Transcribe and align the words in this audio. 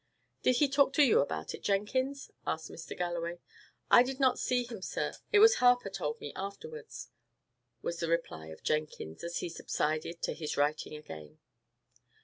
"Did 0.41 0.55
he 0.55 0.67
talk 0.67 0.93
to 0.93 1.03
you 1.03 1.19
about 1.19 1.53
it, 1.53 1.61
Jenkins?" 1.61 2.31
asked 2.47 2.71
Mr. 2.71 2.97
Galloway. 2.97 3.37
"I 3.91 4.01
did 4.01 4.19
not 4.19 4.39
see 4.39 4.63
him, 4.63 4.81
sir; 4.81 5.13
it 5.31 5.37
was 5.37 5.57
Harper 5.57 5.91
told 5.91 6.19
me 6.19 6.33
afterwards," 6.35 7.11
was 7.83 7.99
the 7.99 8.07
reply 8.09 8.47
of 8.47 8.63
Jenkins, 8.63 9.23
as 9.23 9.37
he 9.41 9.49
subsided 9.49 10.23
to 10.23 10.33
his 10.33 10.57
writing 10.57 10.95
again. 10.95 11.37